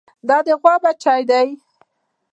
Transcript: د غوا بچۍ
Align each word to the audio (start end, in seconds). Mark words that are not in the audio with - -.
د 0.27 0.29
غوا 0.61 0.75
بچۍ 0.83 1.47